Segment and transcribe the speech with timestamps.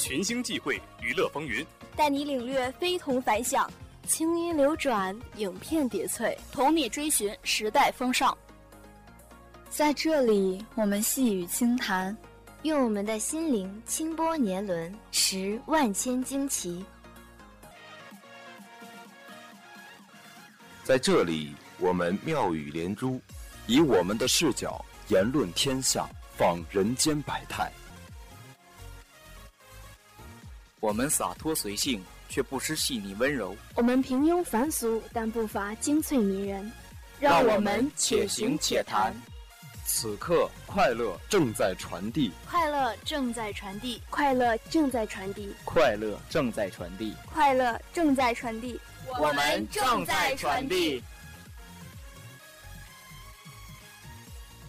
[0.00, 3.68] 群星际会，娱乐风云，带你领略非同凡响；
[4.08, 8.36] 清音流转，影片叠翠，同你追寻时代风尚。
[9.68, 12.16] 在这里，我们细语轻谈，
[12.62, 16.82] 用我们的心灵轻拨年轮，识万千惊奇。
[20.82, 23.20] 在这里，我们妙语连珠，
[23.66, 26.08] 以我们的视角言论天下，
[26.38, 27.70] 访人间百态。
[30.80, 36.72] 我们洒脱随性，却不失细腻温柔；我们平庸凡俗，但不乏精粹迷人。
[37.18, 39.14] 让我们且行且谈。
[39.84, 48.80] 此刻，快乐正在传递，快乐正在传递，快乐正在传递，快乐正在传递，快乐正在传递，
[49.20, 51.02] 我们正在传递。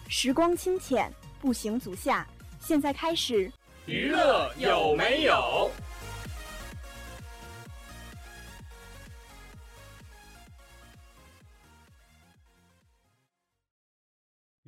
[0.08, 2.26] 时光清浅，步行足下，
[2.60, 3.50] 现在开始，
[3.86, 5.70] 娱乐有没有？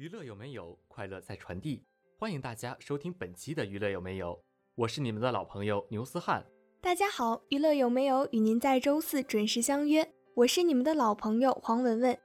[0.05, 0.79] 娱乐有没有？
[0.87, 1.83] 快乐在传递。
[2.19, 4.39] 欢迎大家收听本期的娱乐有没有？
[4.75, 6.45] 我是你们的老朋友牛思翰。
[6.83, 10.07] 大家好，娱乐有没有与您在周四准时相约？
[10.35, 12.19] 我是你们的老朋友黄文文。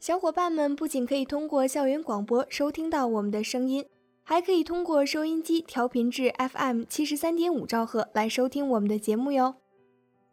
[0.00, 3.86] 小伙伴们不仅可以通过校园广播收听到我们的声音，
[4.24, 9.54] 还可以通过收音机调频至 FM 七十三点五兆赫来收听我们的节目哟。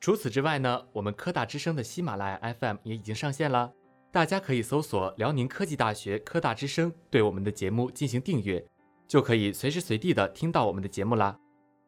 [0.01, 3.71] 除此之外呢，我们科大之声的喜马拉雅 FM 也已经上线了。
[4.11, 8.65] 大家可以搜索辽宁科技大学科大之声，对我们的节目进行订阅，
[9.07, 11.37] 就可以随时随地的听到我们的节目啦。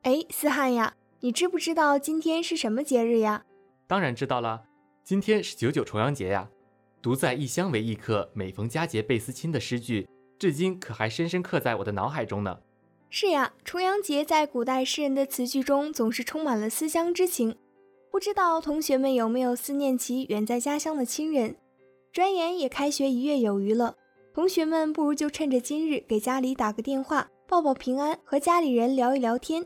[0.03, 3.45] 哎，思翰呀，你知不知道今天是什么节日呀？
[3.87, 4.63] 当然知道了，
[5.03, 6.49] 今天是九九重阳节呀。
[7.01, 12.59] 独在异乡为异客，每逢佳节倍思亲的诗句，至今可还深深刻在我的脑海中呢。
[13.09, 17.55] 是呀，重阳节在古代诗人的词句中总是充满了思乡之情。
[18.11, 21.55] 不知道同学们有没有思念起远在家乡的亲人？
[22.11, 23.95] 转眼也开学一月有余了，
[24.33, 29.64] 同学们不如就趁着今日给家里打个电话，报报平安，和家里人聊一聊天。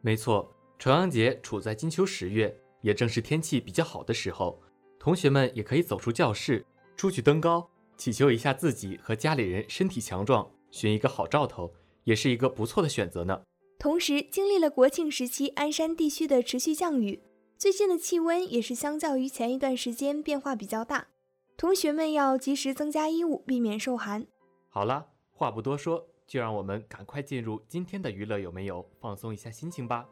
[0.00, 4.58] 没错，重阳节处在金秋十月，也正是天气比较好的时候，
[4.98, 6.64] 同学们也可以走出教室，
[6.96, 11.70] 出去登高，祈求一下自己和家里人身体强壮，寻一个好兆头，
[12.04, 13.42] 也是一个不错的选择呢。
[13.78, 17.20] 同时，经历了国庆时期鞍山地区的持续降雨，
[17.58, 21.08] 最近的气温也是相较于前一段时间变化比较大。
[21.60, 24.26] 同学们要及时增加衣物，避免受寒。
[24.70, 28.82] 好了，话不多说，就让我们赶快进入今天的娱乐有没有？
[28.98, 30.08] 放松一下心情吧。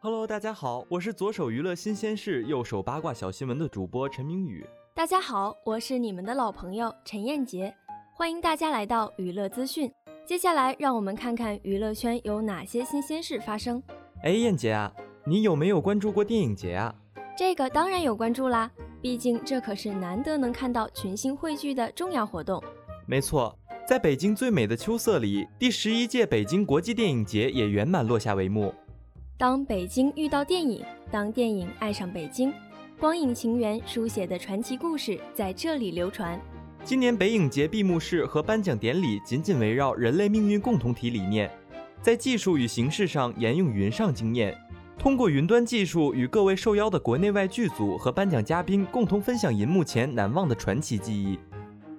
[0.00, 4.66] Hello，大家好，我是左手娱乐新鲜事，右手八卦小新闻的主播陈明宇。
[4.94, 7.76] 大家好，我是你们的老朋友陈燕杰。
[8.20, 9.90] 欢迎大家来到娱乐资讯。
[10.26, 13.82] 接下来，让我们看看娱乐圈有哪些新鲜事发生。
[14.22, 14.92] 哎，燕姐啊，
[15.24, 16.94] 你有没有关注过电影节啊？
[17.34, 18.70] 这个当然有关注啦，
[19.00, 22.62] 毕竟这可是难得能看到群星汇聚的重要活动。
[23.06, 28.74] 没错，在北京最美的秋色里，第十一届北京国际电影节也圆满落下帷幕。
[29.38, 32.52] 当北京遇到电影，当电影爱上北京，
[32.98, 36.38] 光影情缘书写的传奇故事在这里流传。
[36.82, 41.50] 今年北影节闭幕式和颁奖典礼紧紧围绕人类命运共同体理念，
[42.00, 44.56] 在技术与形式上沿用云上经验，
[44.98, 51.38] 通过云端技术与各位受邀的国内外剧组和颁奖嘉宾共同分享银幕前难忘的传奇记忆。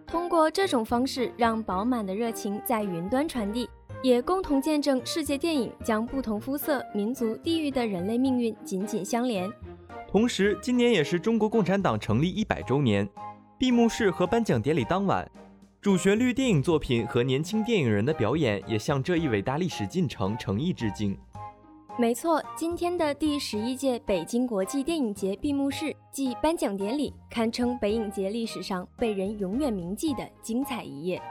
[0.08, 3.70] 通过这种方式，让饱满的热情在云端传递，
[4.04, 9.50] 也共同见证世界电影将不同肤色、民族、地域的人类命运紧紧相连。
[10.10, 13.08] 同时，今年也是中国共产党成立一百周年。
[13.62, 15.30] 闭幕式和颁奖典礼当晚，
[15.80, 21.16] 主旋律电影作品和年轻电影人的表演也向这一伟大历史进程诚意致敬。
[21.96, 31.22] 没错，今天的第十一届北京国际电影节闭幕式暨颁奖典礼，堪称北影节历史上被人永远铭记的精彩一页。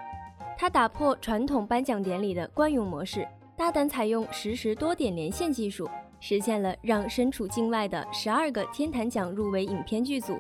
[0.57, 5.91] 它打破传统颁奖典礼的惯用模式，大胆采用实时多点连线技术，
[6.21, 10.39] 实现了让身处境外的十二个天坛奖入围影片剧组。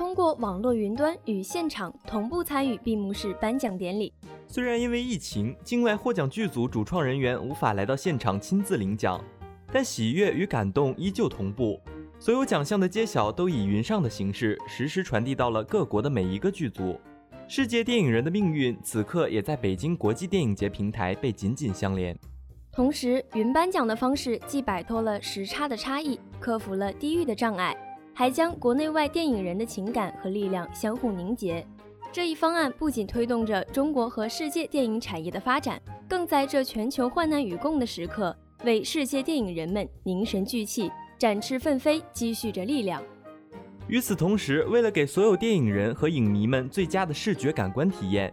[0.00, 4.10] 通过网络云端与现场同步参与闭幕式颁奖典礼。
[4.46, 9.22] 虽然因为疫情，境外获奖剧组主创人员无法来到现场亲自领奖，
[9.70, 11.78] 但喜悦与感动依旧同步。
[12.18, 16.98] 所有奖项的揭晓都以云上的形式实时传递到了各国的每一个剧组。
[17.46, 22.18] 世界电影人的命运此刻也在北京国际电影节平台被紧紧相连。
[22.72, 27.76] 同时，云颁奖的方式既摆脱了时差的差异，克服了地域的障碍。
[28.20, 31.66] 还将国内外电影人的情感和力量相互凝结。
[32.12, 43.02] 这一方案不仅推动着中国和世界电影产业的发展，更在这全球患难与共的时刻，为世界电影人们凝神聚气、展翅奋飞，积蓄着力量。
[43.88, 48.30] 与此同时，为了给所有电影人和影迷们最佳的视觉感官体验，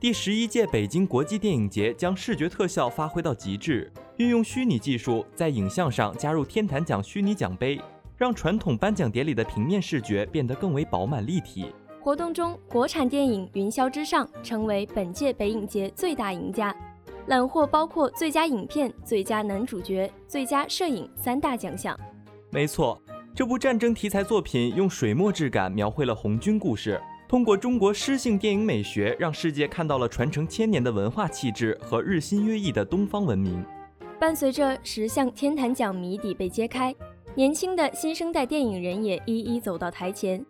[0.00, 7.78] 第十一届北京国际电影节将视觉特效发挥到极致，运用虚拟技术，在影像上加入天坛奖虚拟奖杯，
[8.16, 11.66] 让传统颁奖典礼的平面视觉变得更为饱满立体。
[12.00, 16.74] 活动中，国产电影《云霄之上》成为本届北影节最大赢家，
[17.26, 21.98] 揽获包括最佳影片、最佳男主角、最佳摄影三大奖项。
[22.50, 23.00] 没错，
[23.34, 33.62] 这部战争题材作品用水墨质感描绘了红军故事，通过中国诗性电影美学，让世界看到了传承千年的文化气质和日新月异的东方文明。
[34.18, 36.94] 伴随着十项天坛奖谜底被揭开，
[37.36, 40.42] 年轻的新生代电影人也一一走到台前。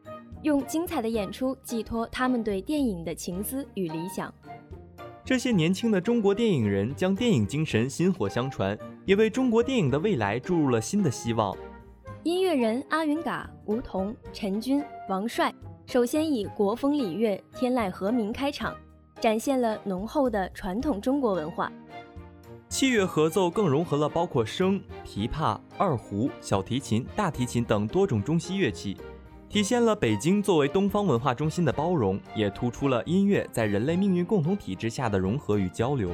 [0.43, 4.33] 用精彩的演出寄托他们对电影的情思与理想。
[5.25, 11.57] 这些年轻的中国电影人将电影精神薪火相传，也为中国电影的未来注入了新的希望。
[12.23, 15.53] 音乐人阿云嘎、吴彤、陈军、王帅
[15.87, 18.73] 首先以国风礼乐《天籁和鸣》开场，
[19.21, 21.73] 展现了浓厚的传统中国文化。
[22.69, 28.97] 器乐合奏更融合了包括笙、琵琶、二胡、小提琴、大提琴等多种中西乐器。
[29.49, 36.11] 体现了北京作为东方文化中心的包容，也突出了音乐在人类命运共同体之下的融合与交流。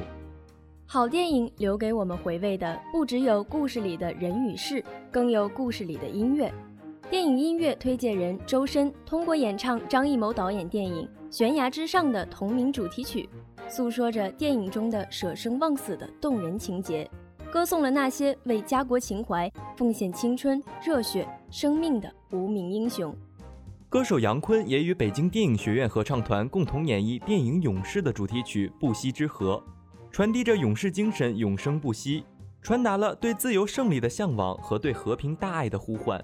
[0.85, 6.53] 好电影留给我们回味的不只有故事里的人与事，更有故事里的音乐。
[7.09, 13.29] 电影音乐推荐人周深通过演唱张艺谋导演电影《悬崖之上》的同名主题曲，
[13.67, 17.09] 诉说着电影中的舍生忘死的动人情节，
[17.51, 21.27] 歌颂了那些为家国情怀奉献青春热血。
[21.51, 23.15] 生命的无名英雄，
[23.87, 29.63] 歌手杨坤也与北京电影学院合唱团共同演绎电影《勇士》的主题曲《不息之河》，
[30.09, 32.23] 传递着勇士精神永生不息，
[32.63, 36.19] 传达了对自由胜利的向往和对和平大爱的呼唤。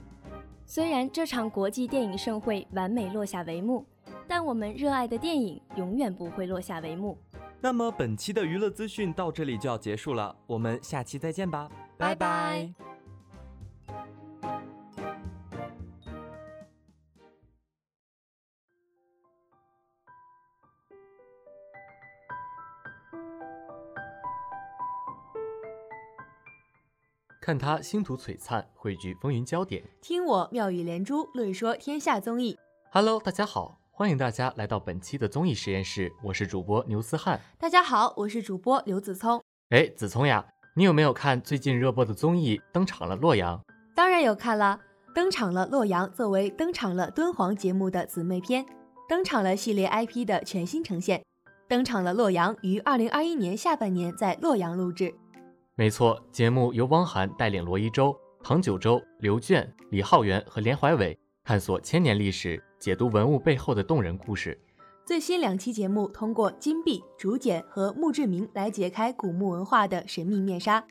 [0.69, 3.83] 虽然这场国际电影盛会完美落下帷幕，
[4.27, 7.17] 但我们热爱的电影永远不会落下帷幕。
[7.59, 11.67] 那么本期的娱乐资讯到这里就要结束了，我们下期再见吧，
[11.97, 12.71] 拜拜。
[27.49, 32.55] 看他星途璀璨，汇聚风云焦点；听我妙语连珠，论说天下综艺。
[32.91, 37.41] Hello，大家好，欢迎大家来到本期的综艺实验室，我是主播牛思翰。
[37.57, 39.43] 大家好，我是主播刘子聪。
[39.69, 43.57] 哎，子聪呀，你有没有看最近热播的综艺《登场了洛阳》？
[43.95, 44.79] 当然有看了，
[45.15, 48.63] 《登场了洛阳》作为《登场了敦煌》节目的姊妹篇，
[49.09, 51.17] 《登场了》系列 IP 的全新呈现，
[51.67, 55.11] 《登场了洛阳》于二零二一年下半年在洛阳录制。
[55.79, 64.59] 没错，节目由汪涵带领罗一舟、唐九洲、刘娟、李浩源和连怀伟探索千年历史，解读文物背后的动人故事。
[65.05, 70.85] 最新两期节目通过金币、竹简和墓志铭来解开古墓文化的神秘面纱。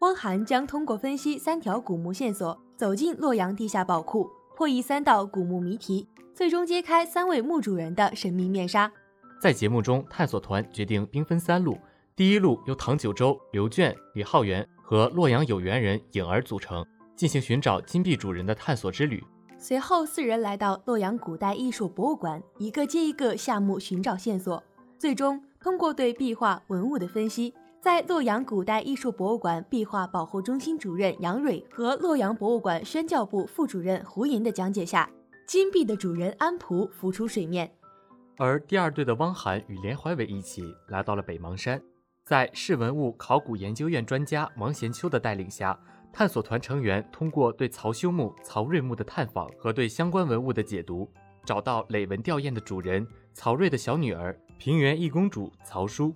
[0.00, 8.90] 汪涵将通过分析三条古墓线索，走进洛阳地下宝库，破译三道古墓谜题，最终揭开三位墓主人的神秘面纱。
[9.38, 11.76] 在节目中，探索团决定兵分三路。
[12.20, 16.84] 第一路由唐九洲、刘卷、李浩源和洛阳有缘人颖儿组成，
[17.16, 19.24] 进行寻找金币主人的探索之旅。
[19.56, 24.62] 随后，四人来到洛阳古代艺术博物馆，一个接一个下墓寻找线索。
[24.98, 35.08] 最终，通过对壁画文物的分析，在洛阳古代艺术博物馆壁画保护中心主任杨蕊和洛阳博物馆宣教部副主任胡银的讲解下，
[35.46, 37.72] 金币的主人安璞浮出水面。
[38.36, 41.80] 而第二队的汪涵与连怀伟一起来到了北邙山。
[42.30, 45.76] 在市文物考古研究院专家王贤秋的带领下，
[46.12, 51.10] 探索团成员通过对曹休墓、曹睿墓的探访和对相关文物的解读，
[51.44, 56.14] 找到累文吊唁的主人曹睿的小女儿平原义公主曹淑。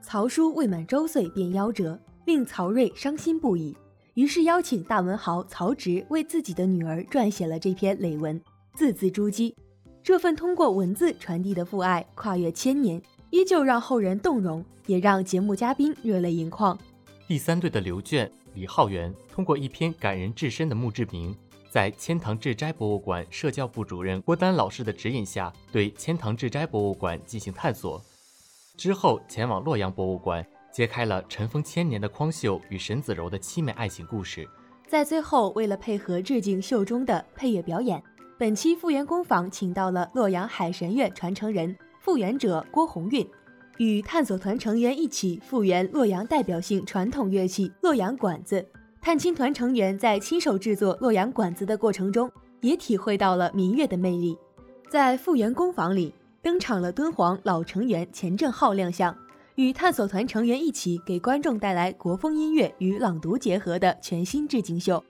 [0.00, 3.76] 曹淑未满周岁便夭折，令曹睿伤心不已，
[4.14, 8.40] 于是邀请大文豪曹植为自己的女儿撰写了这篇累文，
[8.74, 9.54] 字字珠玑。
[10.02, 13.02] 这份通过文字传递的父爱，跨越千年。
[13.34, 16.78] 依旧让后人动容，也让节目嘉宾热泪盈眶。
[17.26, 21.36] 第三队的刘娟、李浩源通过一篇感人至深的墓志铭，
[21.68, 28.00] 在千堂志斋博物馆社教部主任郭丹老师的指引下，对千堂志斋博物馆进行探索。
[28.76, 34.48] 之后前往洛阳博物馆，揭开了尘封千年的匡秀与沈子柔的凄美爱情故事。
[34.86, 38.00] 在最后，为了配合致敬秀中的配乐表演，
[38.38, 43.26] 本期复原工坊请到了洛阳海神院传承人、复原者郭红运，
[43.78, 48.62] 与探索团成员一起复原洛阳代表性传统乐器洛阳管子。
[49.00, 52.30] 探亲团成员在亲手制作洛阳管子的过程中，
[52.60, 54.36] 也体会到了民乐的魅力。
[54.90, 59.16] 在复原工坊里，登场了敦煌老成员钱正浩亮相，
[59.54, 65.02] 与探索团成员一起给观众带来国风音乐与朗读结合的全新致敬秀。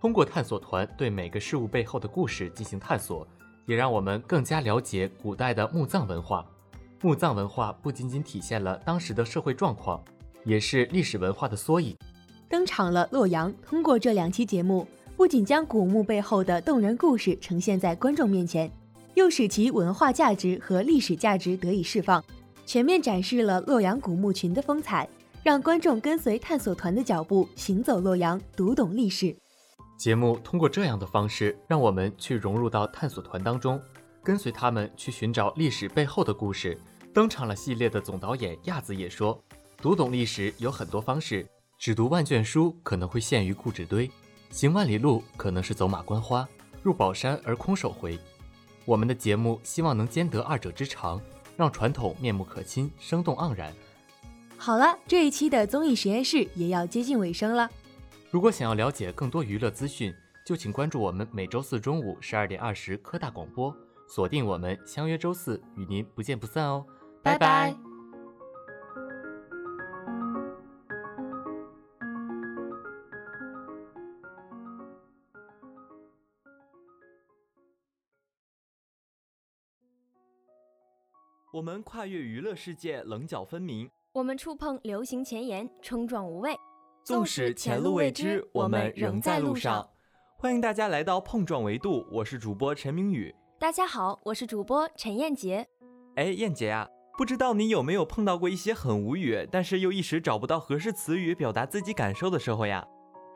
[0.00, 3.24] 通过探索团对每个事物背后的故事进行探索，
[3.66, 6.46] 也让我们更加了解古代的墓葬文化。
[7.00, 10.02] 墓葬文化不仅仅体现了当时的社会状况，
[10.44, 11.96] 也是历史文化的缩影。
[12.48, 18.70] 登场了洛阳，通过这两期节目，不仅将古墓背后的动人故事呈现在观众面前，
[19.14, 22.22] 又使其文化价值和历史价值得以释放，
[22.66, 25.08] 全面展示了洛阳古墓群的风采，
[25.42, 29.34] 让观众跟随探索团的脚步行走洛阳，读懂历史。
[30.02, 33.80] 节目通过这样的方式，让我们去融入到探索团当中，
[34.20, 36.76] 跟随他们去寻找历史背后的故事。
[37.14, 39.40] 登场了系列的总导演亚子也说
[39.80, 44.10] ：“读懂历史有很多方式，只读万卷书可能会陷于故纸堆，
[44.50, 46.48] 行万里路可能是走马观花，
[46.82, 48.18] 入宝山而空手回。”
[48.84, 51.22] 我们的节目希望能兼得二者之长，
[51.56, 53.72] 让传统面目可亲，生动盎然。
[54.56, 57.70] 好了，这一期的综艺实验室也要接近尾声了。
[58.32, 60.10] 如果想要了解更多娱乐资讯，
[60.42, 63.76] 就请关注我们每周四中午十二点二十科大广播，
[64.08, 66.82] 锁定我们，相约周四，与您不见不散哦，
[67.22, 67.76] 拜拜。
[81.52, 86.56] 我们跨越娱乐世界，棱角分明；我们触碰流行前沿，冲撞无畏。
[87.04, 89.88] 纵使前路未知，我们仍在路上。
[90.36, 93.34] 欢迎大家来到碰撞维度，我是主播陈明宇。
[93.58, 95.66] 大家好，我是主播陈燕杰。
[96.14, 102.86] 哎，燕杰啊，不知道你有没有碰到过一些很无语，但是又一时找不到合适词语表达自己感受的时候呀？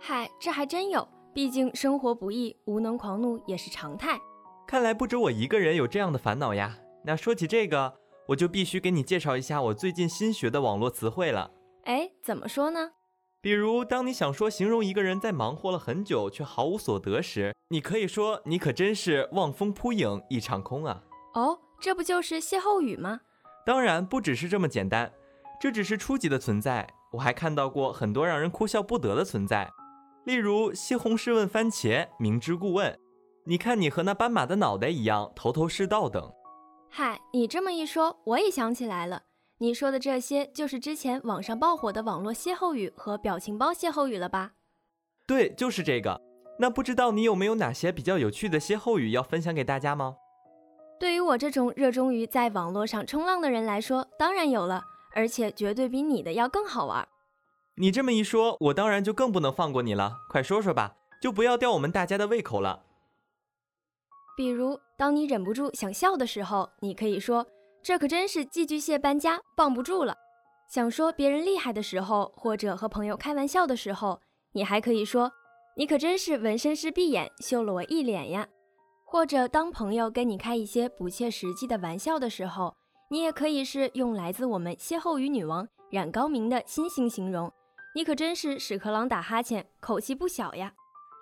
[0.00, 4.16] 嗨，这还真有，毕竟生活不易，无能狂怒也是常态。
[4.64, 6.78] 看来不止我一个人有这样的烦恼呀。
[7.04, 7.94] 那说起这个，
[8.28, 11.50] 我就必须给你介绍一下我最近新学的网络词汇了。
[11.82, 12.92] 哎，怎么说呢？
[13.46, 21.00] 比如，当你想说形容一个人在忙活了很久却毫无所得时，你可以说：“你可真是望风扑影一场空啊！”
[21.34, 23.20] 哦，这不就是歇后语吗？
[23.64, 25.12] 当然不只是这么简单，
[25.60, 26.88] 这只是初级的存在。
[27.12, 29.70] 我还看到过很多让人哭笑不得的存在，
[30.24, 32.98] 例如“西红柿问番茄，明知故问”，
[33.46, 36.32] 你看你和那斑马的脑袋一样，头头是道等。
[36.90, 39.22] 嗨，你这么一说，我也想起来了。
[39.58, 44.52] 你说的这些就是之前网上爆火的网络歇后语和表情包歇后语了吧？
[45.26, 46.20] 对，就是这个。
[46.58, 50.16] 那不知道你有没有哪些比较有趣的歇后语要分享给大家吗？
[51.00, 54.84] 对于我这种热衷于在网络上冲浪的人来说，当然有了，
[55.14, 57.08] 而且绝对比你的要更好玩。
[57.76, 60.18] 你这么一说，我当然就更不能放过你了。
[60.28, 62.82] 快说说吧，就不要吊我们大家的胃口了。
[64.36, 67.46] 比如，当你忍不住想笑的时候，你可以说。
[67.86, 70.12] 这可真是寄居蟹搬家，傍不住了。
[70.68, 74.20] 想说别人厉害的时候，或者和朋友开玩笑的时候，
[74.54, 75.30] 你还可以说
[75.78, 78.48] ：“你可真是纹身师闭眼，秀了我一脸呀。”
[79.06, 82.74] 或者当朋友跟你开一些不切实际的玩笑的时候，
[83.08, 87.48] 你也可以是用来自我们歇后语女王冉高明的新型形容
[87.94, 90.72] ：“你可真是屎壳郎打哈欠，口气不小呀。”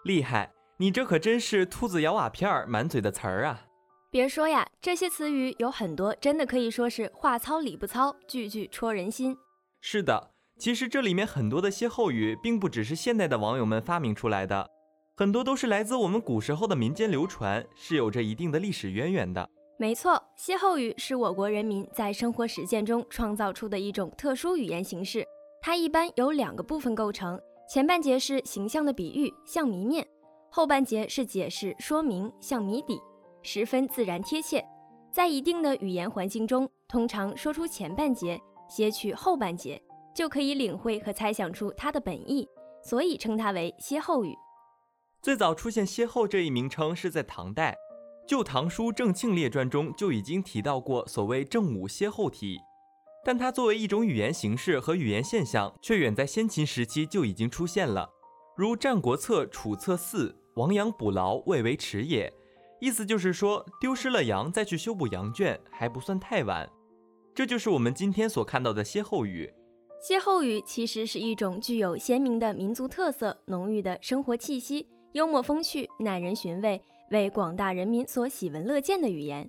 [0.04, 3.66] 厉害，你这可真是兔子咬瓦片儿，满嘴的词儿啊。
[4.14, 9.36] 别说呀，这些词语有很多，真的可以说是话糙理不糙，句句戳人心。
[9.80, 14.70] 是的，其实这里面很多的歇后语，并不只是现代的网友们发明出来的，
[15.16, 19.50] 很多都是来自我们古时候的民间流传，是有着一定的历史渊源的。
[19.80, 25.26] 没错，歇后语是我国人民在生活实践中创造出的一种特殊语言形式。
[25.60, 27.36] 它一般由两个部分构成，
[27.68, 30.04] 前半节是形象的比喻，像谜面；
[30.52, 33.00] 后半节是解释说明，像谜底。
[33.46, 34.64] 十分自然贴切，
[35.12, 39.80] 在一定的语言环境中，通常说出前半节，写取后半截，
[40.14, 42.48] 就可以领会和猜想出它的本意，
[42.82, 44.34] 所以称它为歇后语。
[45.20, 47.72] 最早出现“歇后”这一名称是在唐代，
[48.26, 52.58] 《旧唐书郑庆列传》中就已经提到过所谓“正午歇后体”，
[53.26, 58.08] 但它作为一种语言形式和语言现象，却远在先秦时期就已经出现了，
[58.56, 62.32] 如《战国策·楚策四》：“亡羊补牢，未为迟也。”
[62.84, 66.68] 意思就是说，丢失了羊再去修补羊圈还不算太晚。
[67.34, 69.50] 这就是我们今天所看到的歇后语。
[70.02, 76.78] 歇后语其实是一种具有鲜明的民族特色、浓郁的生活气息、幽默风趣、耐人寻味，
[77.10, 79.48] 为广大人民所喜闻乐见的语言。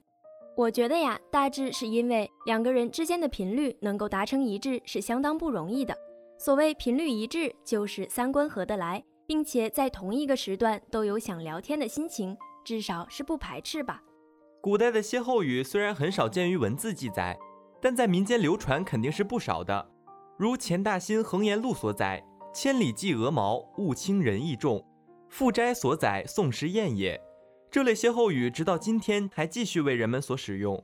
[0.56, 5.94] 我觉得呀，大致是因为两个人之间的频率能够达成一致是相当不容易的。
[6.38, 14.02] 所谓频率一致，就是三观合得来，并且在同一个时段都有想聊天的心情，至少是不排斥吧。
[14.62, 17.38] 古代的歇后语虽然很少见于文字记载，
[17.80, 19.88] 但在民间流传肯定是不少的。
[20.38, 22.22] 如钱大新《恒言录》所载
[22.54, 24.80] ：“千里寄鹅毛，物轻人意重。”
[25.30, 27.22] 《傅斋》所载：“宋时谚也。”
[27.72, 30.82] 这类歇后语直到今天还继续为人们所使用，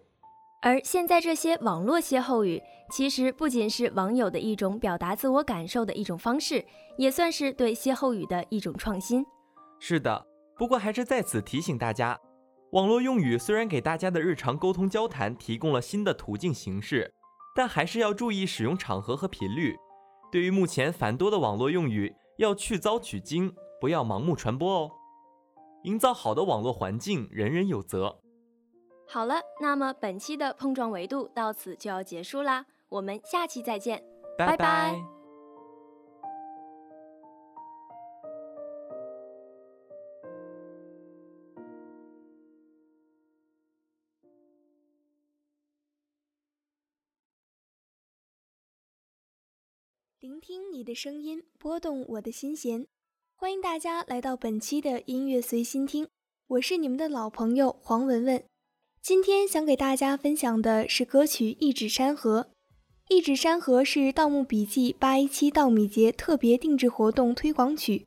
[0.62, 2.62] 而现在这些网络歇后语
[2.92, 6.66] 其实不仅是网友的一种表达自我感受的一种方式，
[6.98, 9.26] 也算是对歇后语的一种创新。
[9.80, 10.28] 是的，
[10.62, 12.20] 不过还是在此提醒大家，
[12.74, 17.12] 网络用语虽然给大家的日常沟通交谈提供了新的途径形式，
[17.56, 19.76] 但还是要注意使用场合和频率。
[20.32, 24.92] 对于目前繁多的网络用语，要去糟取精，不要盲目传播哦。
[25.86, 28.20] 营造好的网络环境，人人有责。
[29.08, 34.04] 好了，那么本期的碰撞维度到此就要结束啦，我们下期再见，
[34.38, 35.21] 拜拜。
[50.22, 52.86] 聆听你的声音，拨动我的心弦。
[53.36, 56.08] 欢迎大家来到本期的音乐随心听，
[56.48, 58.44] 我是你们的老朋友黄文文。
[59.02, 62.42] 今天想给大家分享的是歌曲《一指山河》。
[63.10, 68.06] 《一指山河》是《盗墓笔记》八一七盗米节特别定制活动推广曲。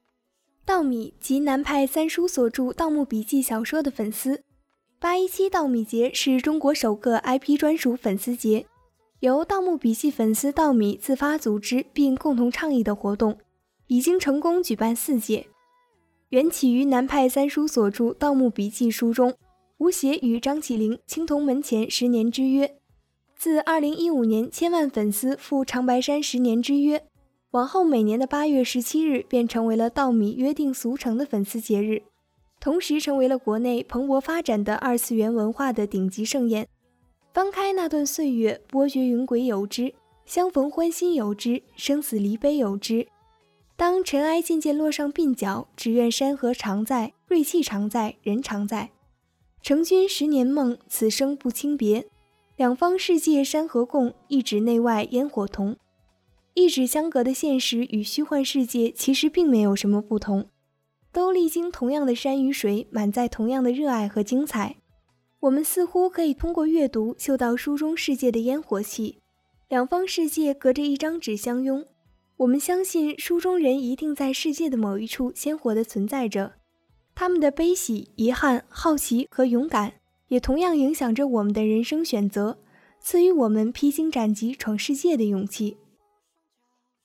[0.65, 4.45] 盗米及南派三叔所著《盗墓笔记》小说的粉丝。
[5.01, 8.67] 八一七盗米节是中国首个 IP 专属粉丝节，
[9.25, 13.39] 由《盗墓笔记》粉丝盗米自发组织并共同倡议的活动。
[13.87, 15.47] 已经成功举办四届，
[16.29, 19.33] 缘起于南派三叔所著《盗墓笔记》书中，
[19.79, 22.77] 吴邪与张起灵青铜门前十年之约。
[23.35, 27.07] 自二零一五年千万粉丝赴长白山十年之约，
[27.53, 32.03] 往后每年的八月十七日便成为了稻米约定俗成的粉丝节日，
[32.61, 36.69] 同时成为了国内蓬勃发展的二次元文化的顶级盛宴。
[37.35, 39.93] 翻开那段岁月，波谲云诡有之，
[40.25, 43.09] 相逢欢欣有之，生死离悲有之。
[43.75, 48.91] 当尘埃渐渐落上鬓角，只愿山河常在，瑞气常在，人常在。
[49.61, 52.07] 成君十年梦，此生不轻别。
[52.55, 55.77] 两方世界山河共，一指内外烟火同。
[56.55, 60.47] 一指相隔的现实与虚幻世界其实并没有什么不同，
[61.11, 64.77] 都历经同样的山与水，满载同样的热爱和精彩。
[65.45, 69.19] 我们似乎可以通过阅读嗅到书中世界的烟火气。
[69.69, 71.85] 两方世界隔着一张纸相拥。
[72.39, 76.55] 我们相信书中人一定在世界的某一处鲜活地存在着，
[77.15, 79.93] 他们的悲喜、遗憾、好奇和勇敢，
[80.29, 82.57] 也同样影响着我们的人生选择，
[82.99, 85.77] 赐予我们披荆斩棘闯世界的勇气。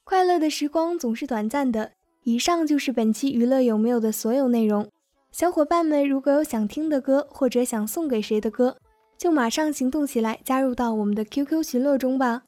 [0.05, 1.91] 快乐的时光总是短暂的。
[2.23, 4.89] 以上就是本期娱乐有没有的所有内容。
[5.31, 8.75] 小伙伴们如果有想听的歌或者想送给谁的歌，
[9.17, 12.43] 就马上行动起来，加入到我们的 QQ 群落中吧。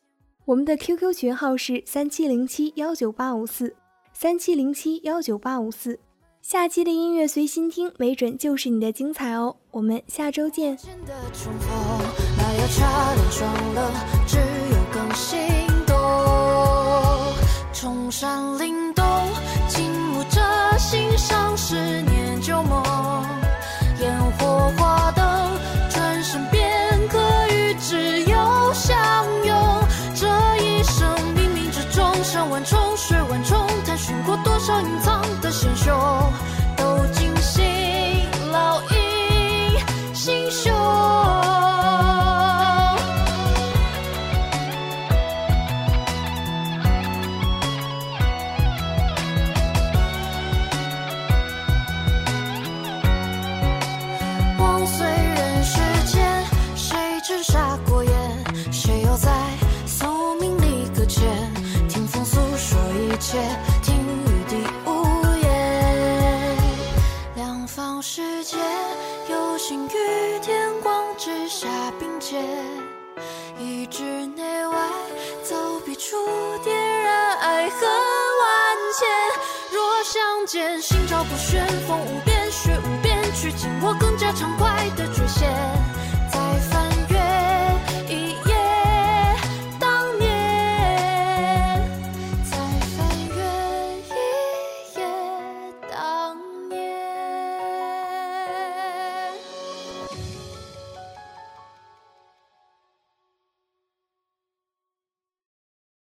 [0.46, 3.76] 我们的 QQ 群号是三七零七幺九八五四，
[4.14, 6.00] 三七零七幺九八五四。
[6.42, 9.56] 下期的音乐随心听，没准就是你的精彩哦。
[9.70, 10.76] 我们下周见。
[17.74, 18.58] 冲山
[34.80, 35.11] 隐藏
[69.72, 72.44] 心与天光之下并肩，
[73.58, 74.04] 一纸
[74.36, 74.90] 内外，
[75.44, 76.18] 走笔处
[76.62, 79.08] 点燃爱恨万千。
[79.72, 84.61] 若相见，心照不宣，风无边，雪无边，曲尽我更加长。